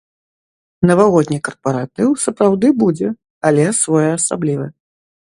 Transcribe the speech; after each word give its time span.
Навагодні 0.91 1.37
карпаратыў 1.47 2.09
сапраўды 2.23 2.67
будзе, 2.85 3.13
але 3.51 3.67
своеасаблівы. 3.81 4.67